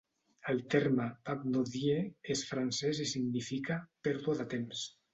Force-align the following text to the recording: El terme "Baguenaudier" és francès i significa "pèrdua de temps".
El 0.53 0.61
terme 0.75 1.05
"Baguenaudier" 1.29 1.99
és 2.37 2.43
francès 2.55 3.05
i 3.07 3.09
significa 3.15 3.81
"pèrdua 4.09 4.41
de 4.43 4.53
temps". 4.57 4.89